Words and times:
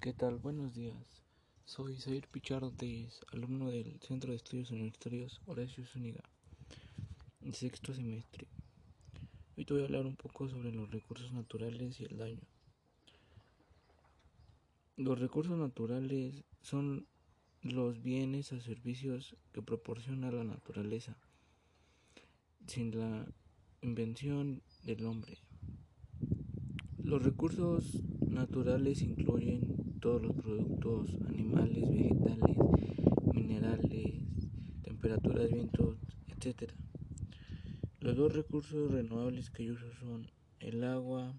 ¿Qué 0.00 0.12
tal? 0.12 0.38
Buenos 0.38 0.74
días. 0.74 1.24
Soy 1.64 1.96
Zair 1.96 2.28
Pichardo 2.28 2.72
alumno 3.32 3.68
del 3.68 3.98
Centro 4.00 4.30
de 4.30 4.36
Estudios 4.36 4.70
Universitarios 4.70 5.40
Horacio 5.44 5.84
Zúñiga, 5.84 6.22
sexto 7.52 7.92
semestre. 7.92 8.46
Hoy 9.56 9.64
te 9.64 9.74
voy 9.74 9.82
a 9.82 9.86
hablar 9.86 10.06
un 10.06 10.14
poco 10.14 10.48
sobre 10.48 10.70
los 10.70 10.88
recursos 10.88 11.32
naturales 11.32 11.98
y 11.98 12.04
el 12.04 12.16
daño. 12.16 12.46
Los 14.96 15.18
recursos 15.18 15.58
naturales 15.58 16.44
son 16.62 17.08
los 17.62 18.00
bienes 18.00 18.52
o 18.52 18.60
servicios 18.60 19.36
que 19.52 19.62
proporciona 19.62 20.30
la 20.30 20.44
naturaleza 20.44 21.18
sin 22.68 22.96
la 22.96 23.26
invención 23.80 24.62
del 24.84 25.04
hombre. 25.06 25.38
Los 27.02 27.20
recursos 27.20 28.00
naturales 28.20 29.02
incluyen 29.02 29.77
todos 30.00 30.22
los 30.22 30.32
productos 30.36 31.10
animales, 31.28 31.88
vegetales, 31.90 32.56
minerales, 33.32 34.22
temperaturas, 34.82 35.50
vientos, 35.50 35.96
etc. 36.28 36.70
Los 38.00 38.16
dos 38.16 38.32
recursos 38.32 38.92
renovables 38.92 39.50
que 39.50 39.64
yo 39.64 39.74
uso 39.74 39.92
son 40.00 40.30
el 40.60 40.84
agua, 40.84 41.34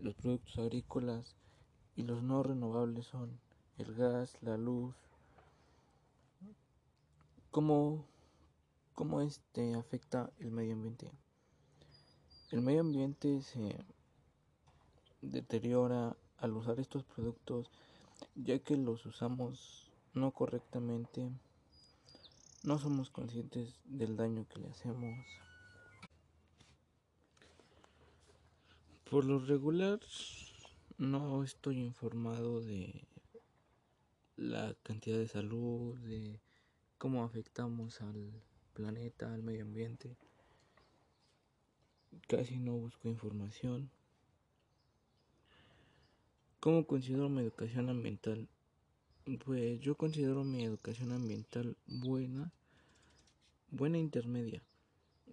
los 0.00 0.14
productos 0.14 0.58
agrícolas 0.58 1.36
y 1.94 2.02
los 2.02 2.22
no 2.22 2.42
renovables 2.42 3.06
son 3.06 3.38
el 3.78 3.94
gas, 3.94 4.36
la 4.42 4.56
luz. 4.56 4.96
¿Cómo, 7.50 8.06
cómo 8.94 9.20
este 9.20 9.74
afecta 9.74 10.32
el 10.38 10.50
medio 10.50 10.72
ambiente? 10.72 11.12
El 12.50 12.62
medio 12.62 12.80
ambiente 12.80 13.40
se 13.42 13.84
deteriora 15.20 16.16
al 16.42 16.56
usar 16.56 16.80
estos 16.80 17.04
productos 17.04 17.70
ya 18.34 18.58
que 18.58 18.76
los 18.76 19.06
usamos 19.06 19.90
no 20.12 20.32
correctamente 20.32 21.30
no 22.64 22.78
somos 22.78 23.10
conscientes 23.10 23.80
del 23.84 24.16
daño 24.16 24.46
que 24.48 24.60
le 24.60 24.68
hacemos. 24.68 25.26
Por 29.10 29.24
lo 29.24 29.38
regular 29.40 30.00
no 30.98 31.42
estoy 31.42 31.78
informado 31.78 32.60
de 32.60 33.04
la 34.36 34.74
cantidad 34.82 35.18
de 35.18 35.28
salud 35.28 35.98
de 35.98 36.40
cómo 36.98 37.24
afectamos 37.24 38.00
al 38.00 38.32
planeta 38.74 39.32
al 39.32 39.42
medio 39.42 39.62
ambiente. 39.62 40.16
Casi 42.28 42.58
no 42.58 42.72
busco 42.72 43.08
información 43.08 43.90
¿Cómo 46.62 46.86
considero 46.86 47.28
mi 47.28 47.40
educación 47.40 47.88
ambiental? 47.88 48.46
Pues 49.44 49.80
yo 49.80 49.96
considero 49.96 50.44
mi 50.44 50.62
educación 50.62 51.10
ambiental 51.10 51.76
buena, 51.88 52.52
buena 53.72 53.98
intermedia, 53.98 54.62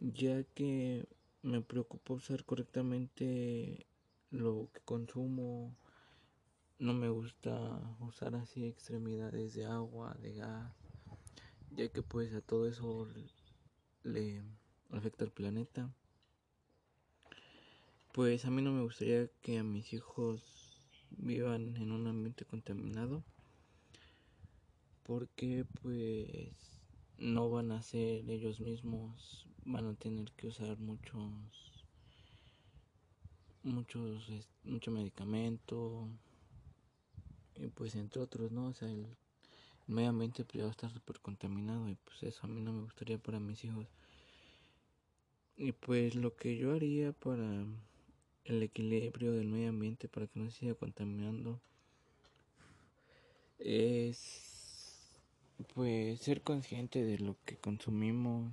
ya 0.02 0.44
que 0.56 1.08
me 1.44 1.62
preocupa 1.62 2.16
usar 2.16 2.44
correctamente 2.46 3.86
lo 4.32 4.70
que 4.74 4.80
consumo, 4.80 5.78
no 6.80 6.94
me 6.96 7.10
gusta 7.10 7.80
usar 8.00 8.34
así 8.34 8.66
extremidades 8.66 9.54
de 9.54 9.66
agua, 9.66 10.18
de 10.24 10.34
gas, 10.34 10.74
ya 11.76 11.90
que 11.90 12.02
pues 12.02 12.34
a 12.34 12.42
todo 12.42 12.68
eso 12.68 13.08
le 14.04 14.42
afecta 14.90 15.26
al 15.26 15.32
planeta. 15.32 15.94
Pues 18.14 18.46
a 18.46 18.50
mí 18.50 18.64
no 18.64 18.72
me 18.72 18.82
gustaría 18.82 19.28
que 19.44 19.60
a 19.60 19.64
mis 19.64 19.94
hijos 19.94 20.59
vivan 21.12 21.76
en 21.78 21.92
un 21.92 22.08
ambiente 22.08 22.46
contaminado 22.46 23.24
porque 25.04 25.66
pues 25.82 26.54
no 27.18 27.50
van 27.50 27.72
a 27.72 27.82
ser 27.82 28.30
ellos 28.30 28.60
mismos 28.60 29.48
van 29.66 29.88
a 29.88 29.96
tener 29.96 30.32
que 30.34 30.48
usar 30.48 30.78
muchos 30.80 31.34
muchos 33.64 34.48
mucho 34.64 34.92
medicamento 34.92 36.08
y 37.56 37.68
pues 37.68 37.96
entre 37.96 38.22
otros 38.22 38.52
no 38.52 38.68
o 38.68 38.74
sea 38.74 38.90
el, 38.90 39.08
medio 39.90 40.10
ambiente 40.10 40.46
pues, 40.46 40.64
va 40.64 40.68
a 40.68 40.72
estar 40.72 40.92
súper 40.92 41.20
contaminado 41.20 41.90
y 41.90 41.96
pues 41.96 42.24
eso 42.24 42.42
a 42.44 42.48
mí 42.48 42.62
no 42.62 42.72
me 42.72 42.84
gustaría 42.84 43.18
para 43.18 43.40
mis 43.40 43.64
hijos. 43.66 43.88
Y 45.58 45.72
pues 45.74 46.16
lo 46.16 46.36
que 46.36 46.58
yo 46.58 46.74
haría 46.74 47.12
para 47.12 47.66
el 48.50 48.64
equilibrio 48.64 49.34
del 49.34 49.48
medio 49.48 49.70
ambiente 49.70 50.08
para 50.08 50.26
que 50.26 50.40
no 50.40 50.50
se 50.50 50.60
siga 50.60 50.74
contaminando 50.74 51.62
es 53.60 55.20
pues 55.76 56.20
ser 56.22 56.42
consciente 56.42 57.04
de 57.04 57.20
lo 57.20 57.38
que 57.46 57.58
consumimos 57.58 58.52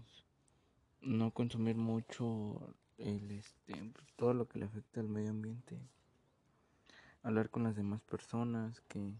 no 1.00 1.30
consumir 1.30 1.76
mucho 1.76 2.74
el 2.98 3.30
este 3.30 3.92
todo 4.16 4.34
lo 4.34 4.46
que 4.48 4.58
le 4.58 4.66
afecta 4.66 5.00
al 5.00 5.08
medio 5.08 5.30
ambiente 5.30 5.78
hablar 7.22 7.48
con 7.48 7.62
las 7.62 7.74
demás 7.74 8.02
personas 8.02 8.80
que 8.88 9.14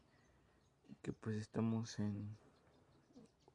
que 1.00 1.12
pues 1.14 1.36
estamos 1.36 1.98
en 1.98 2.36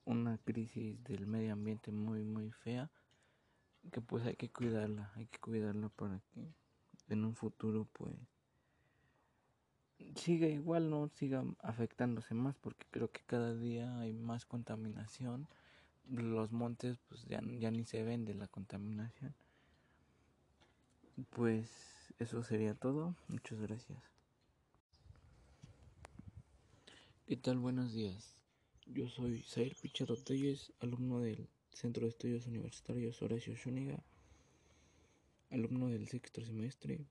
una 0.05 0.39
crisis 0.39 1.03
del 1.03 1.27
medio 1.27 1.53
ambiente 1.53 1.91
muy 1.91 2.23
muy 2.23 2.49
fea 2.51 2.89
que 3.91 4.01
pues 4.01 4.25
hay 4.25 4.35
que 4.35 4.49
cuidarla 4.49 5.11
hay 5.15 5.27
que 5.27 5.37
cuidarla 5.37 5.89
para 5.89 6.19
que 6.33 6.61
en 7.13 7.25
un 7.25 7.35
futuro 7.35 7.87
pues 7.93 8.15
siga 10.15 10.47
igual, 10.47 10.89
no 10.89 11.09
siga 11.09 11.43
afectándose 11.61 12.33
más 12.33 12.55
porque 12.57 12.85
creo 12.91 13.11
que 13.11 13.21
cada 13.25 13.55
día 13.55 13.99
hay 13.99 14.13
más 14.13 14.45
contaminación. 14.45 15.47
Los 16.09 16.51
montes 16.51 16.97
pues 17.07 17.25
ya, 17.25 17.41
ya 17.59 17.71
ni 17.71 17.85
se 17.85 18.03
ven 18.03 18.25
de 18.25 18.33
la 18.33 18.47
contaminación. 18.47 19.33
Pues 21.29 21.69
eso 22.19 22.43
sería 22.43 22.73
todo. 22.73 23.15
Muchas 23.27 23.59
gracias. 23.59 23.99
¿Qué 27.27 27.37
tal? 27.37 27.59
Buenos 27.59 27.93
días. 27.93 28.35
Yo 28.87 29.07
soy 29.07 29.43
Zair 29.43 29.75
Pichero 29.81 30.17
Telles, 30.17 30.73
alumno 30.81 31.19
del 31.19 31.47
Centro 31.71 32.03
de 32.03 32.09
Estudios 32.09 32.47
Universitarios 32.47 33.21
Horacio 33.21 33.55
Zúñiga 33.55 34.03
alumno 35.51 35.89
del 35.89 36.07
sexto 36.07 36.41
semestre. 36.45 37.05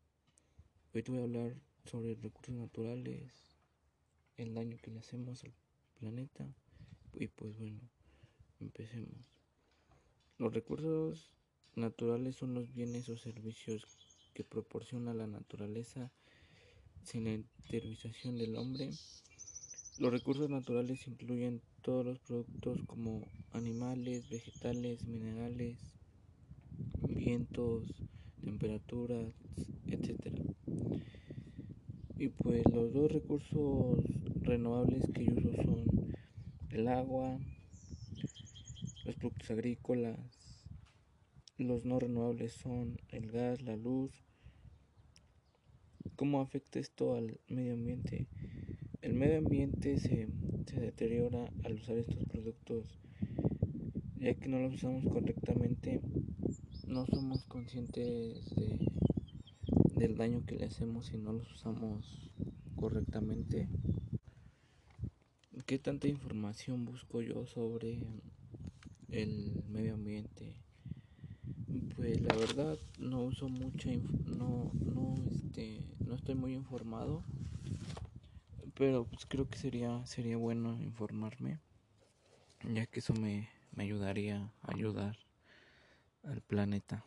Hoy 0.95 1.03
te 1.03 1.11
voy 1.11 1.21
a 1.21 1.25
hablar 1.25 1.55
sobre 1.85 2.15
recursos 2.15 2.55
naturales, 2.55 3.31
el 4.39 4.55
daño 4.55 4.79
que 4.83 4.91
le 4.91 5.01
hacemos 5.01 5.45
al 5.45 5.53
planeta. 5.99 6.49
Y 7.13 7.27
pues 7.27 7.59
bueno, 7.59 7.81
empecemos. 8.59 9.15
Los 10.39 10.55
recursos 10.55 11.31
naturales 11.77 12.37
son 12.37 12.55
los 12.55 12.73
bienes 12.73 13.11
o 13.11 13.19
servicios 13.19 13.85
que 14.33 14.43
proporciona 14.43 15.13
la 15.13 15.27
naturaleza 15.27 16.11
sin 17.05 17.25
la 17.25 17.33
intervención 17.33 18.39
del 18.39 18.57
hombre. 18.57 18.89
Los 19.99 20.13
recursos 20.13 20.49
naturales 20.49 21.07
incluyen 21.07 21.61
todos 21.83 22.07
los 22.07 22.19
productos 22.21 22.79
como 22.87 23.29
animales, 23.53 24.31
vegetales, 24.31 25.05
minerales, 25.05 25.79
vientos, 27.03 27.87
temperaturas, 28.41 29.35
etcétera. 29.87 30.43
Y 32.19 32.29
pues 32.29 32.63
los 32.73 32.93
dos 32.93 33.11
recursos 33.11 34.05
renovables 34.43 35.05
que 35.15 35.25
yo 35.25 35.33
uso 35.37 35.63
son 35.63 35.85
el 36.71 36.89
agua, 36.89 37.39
los 39.05 39.17
productos 39.17 39.51
agrícolas, 39.51 40.19
los 41.57 41.85
no 41.85 41.99
renovables 41.99 42.53
son 42.53 42.99
el 43.09 43.31
gas, 43.31 43.63
la 43.63 43.77
luz. 43.77 44.13
¿Cómo 46.17 46.41
afecta 46.41 46.79
esto 46.79 47.15
al 47.15 47.41
medio 47.49 47.73
ambiente? 47.75 48.27
El 49.01 49.15
medio 49.15 49.39
ambiente 49.39 49.99
se, 49.99 50.29
se 50.67 50.81
deteriora 50.81 51.51
al 51.65 51.75
usar 51.75 51.97
estos 51.97 52.23
productos 52.25 53.01
ya 54.21 54.35
que 54.35 54.49
no 54.49 54.59
los 54.59 54.75
usamos 54.75 55.03
correctamente 55.11 55.90
no 57.01 57.07
somos 57.07 57.43
conscientes 57.45 58.05
de, 58.57 58.79
del 59.97 60.19
daño 60.19 60.45
que 60.47 60.57
le 60.57 60.67
hacemos 60.67 61.07
si 61.07 61.17
no 61.17 61.33
los 61.33 61.51
usamos 61.51 62.05
correctamente. 62.77 63.67
¿Qué 65.65 65.79
tanta 65.79 66.09
información 66.09 66.85
busco 66.85 67.23
yo 67.23 67.47
sobre 67.47 68.03
el 69.13 69.51
medio 69.71 69.95
ambiente? 69.95 70.53
Pues 71.97 72.21
la 72.21 72.35
verdad 72.37 72.79
no 72.99 73.23
uso 73.23 73.49
mucha 73.49 73.91
no 74.27 74.71
no 74.85 75.15
este 75.33 75.81
no 76.07 76.17
estoy 76.17 76.35
muy 76.35 76.53
informado, 76.53 77.23
pero 78.77 79.05
pues 79.05 79.25
creo 79.25 79.49
que 79.49 79.57
sería 79.57 80.05
sería 80.05 80.37
bueno 80.37 80.79
informarme, 80.83 81.61
ya 82.75 82.85
que 82.85 83.01
eso 83.01 83.15
me, 83.15 83.49
me 83.75 83.85
ayudaría 83.85 84.53
a 84.61 84.75
ayudar 84.75 85.30
al 86.25 86.41
planeta. 86.41 87.05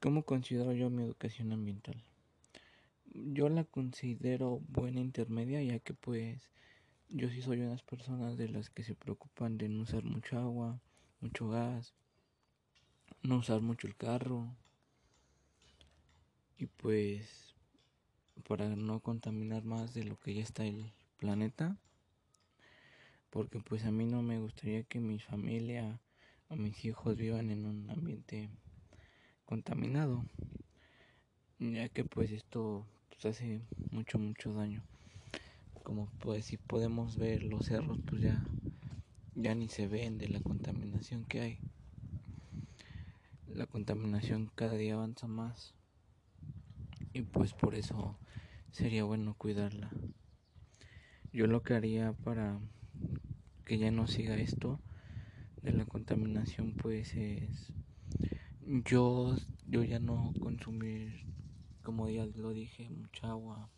¿Cómo 0.00 0.24
considero 0.24 0.72
yo 0.72 0.90
mi 0.90 1.02
educación 1.02 1.52
ambiental? 1.52 2.02
yo 3.12 3.48
la 3.48 3.64
considero 3.64 4.60
buena 4.68 5.00
intermedia 5.00 5.62
ya 5.62 5.78
que 5.80 5.94
pues 5.94 6.48
yo 7.08 7.28
sí 7.28 7.42
soy 7.42 7.60
unas 7.60 7.82
personas 7.82 8.36
de 8.36 8.48
las 8.48 8.70
que 8.70 8.84
se 8.84 8.94
preocupan 8.94 9.58
de 9.58 9.68
no 9.68 9.82
usar 9.82 10.04
mucha 10.04 10.40
agua, 10.40 10.80
mucho 11.20 11.48
gas, 11.48 11.92
no 13.22 13.38
usar 13.38 13.60
mucho 13.60 13.88
el 13.88 13.96
carro 13.96 14.54
y 16.56 16.66
pues 16.66 17.54
para 18.46 18.68
no 18.76 19.00
contaminar 19.00 19.64
más 19.64 19.92
de 19.92 20.04
lo 20.04 20.16
que 20.16 20.34
ya 20.34 20.42
está 20.42 20.64
el 20.64 20.92
planeta 21.18 21.76
porque 23.30 23.58
pues 23.60 23.84
a 23.84 23.90
mí 23.90 24.06
no 24.06 24.22
me 24.22 24.38
gustaría 24.38 24.84
que 24.84 25.00
mi 25.00 25.18
familia 25.18 26.00
o 26.50 26.56
mis 26.56 26.84
hijos 26.84 27.16
vivan 27.16 27.50
en 27.50 27.64
un 27.64 27.88
ambiente 27.88 28.50
contaminado 29.46 30.24
ya 31.60 31.88
que 31.88 32.04
pues 32.04 32.32
esto 32.32 32.86
pues, 33.10 33.24
hace 33.26 33.62
mucho 33.90 34.18
mucho 34.18 34.52
daño. 34.52 34.82
Como 35.84 36.08
pues 36.18 36.46
si 36.46 36.56
podemos 36.56 37.16
ver 37.16 37.42
los 37.42 37.66
cerros 37.66 37.98
pues 38.06 38.22
ya 38.22 38.44
ya 39.34 39.54
ni 39.54 39.68
se 39.68 39.86
ven 39.86 40.18
de 40.18 40.28
la 40.28 40.40
contaminación 40.40 41.24
que 41.24 41.40
hay. 41.40 41.58
La 43.46 43.66
contaminación 43.66 44.50
cada 44.54 44.74
día 44.74 44.94
avanza 44.94 45.26
más 45.28 45.74
y 47.12 47.22
pues 47.22 47.52
por 47.52 47.74
eso 47.74 48.18
sería 48.72 49.04
bueno 49.04 49.34
cuidarla. 49.34 49.90
Yo 51.32 51.46
lo 51.46 51.62
que 51.62 51.74
haría 51.74 52.12
para 52.12 52.58
que 53.64 53.78
ya 53.78 53.90
no 53.90 54.06
siga 54.06 54.36
esto 54.36 54.80
de 55.62 55.72
la 55.72 55.84
contaminación 55.84 56.74
pues 56.74 57.14
es 57.14 57.72
yo 58.66 59.36
yo 59.66 59.84
ya 59.84 59.98
no 59.98 60.32
consumir 60.40 61.24
como 61.82 62.08
ya 62.08 62.26
lo 62.26 62.50
dije 62.50 62.88
mucha 62.90 63.30
agua 63.30 63.68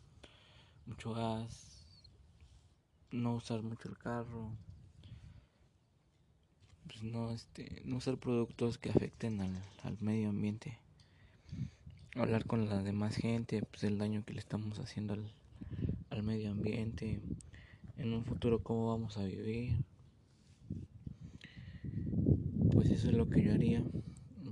mucho 0.87 1.12
gas 1.14 2.06
no 3.11 3.37
usar 3.37 3.62
mucho 3.62 3.88
el 3.88 3.99
carro 3.99 4.56
pues 6.87 7.02
no 7.02 7.31
este 7.31 7.82
no 7.85 7.96
usar 7.96 8.19
productos 8.19 8.78
que 8.78 8.90
afecten 8.90 9.40
al, 9.40 9.62
al 9.82 9.96
medio 10.00 10.28
ambiente. 10.28 10.78
Hablar 12.14 12.44
con 12.44 12.69
la 12.69 12.82
demás 12.82 13.17
gente 13.17 13.62
pues 13.62 13.85
el 13.85 13.99
daño 13.99 14.25
que 14.25 14.35
le 14.35 14.40
estamos 14.40 14.78
haciendo 14.78 15.14
al, 15.14 15.32
al 16.11 16.23
medio 16.23 16.50
ambiente. 16.50 17.20
En 17.96 18.12
un 18.12 18.25
futuro 18.25 18.62
cómo 18.62 18.88
vamos 18.88 19.17
a 19.17 19.25
vivir 19.25 19.85
pues 22.73 22.90
eso 23.02 23.10
es 23.10 23.16
lo 23.16 23.28
que 23.28 23.43
yo 23.43 23.52
haría 23.52 23.82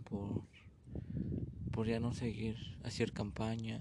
por, 0.08 0.42
por 1.70 1.86
ya 1.86 2.00
no 2.00 2.12
seguir 2.12 2.56
hacer 2.82 3.12
campañas 3.12 3.80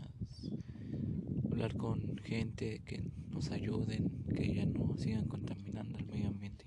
hablar 1.50 1.76
con 1.76 2.20
gente 2.20 2.80
que 2.86 3.02
nos 3.32 3.50
ayuden 3.50 4.12
que 4.36 4.54
ya 4.54 4.68
no 4.68 4.96
sigan 4.96 5.28
contaminando 5.28 5.98
el 5.98 6.06
medio 6.06 6.28
ambiente. 6.28 6.66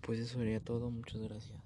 Pues 0.00 0.18
eso 0.18 0.40
sería 0.40 0.58
todo 0.58 0.90
muchas 0.90 1.22
gracias 1.22 1.63